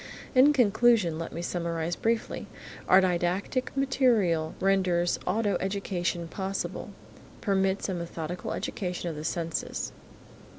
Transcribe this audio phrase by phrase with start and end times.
[0.33, 2.47] In conclusion, let me summarize briefly:
[2.89, 6.89] Our didactic material renders auto education possible,
[7.39, 9.91] permits a methodical education of the senses.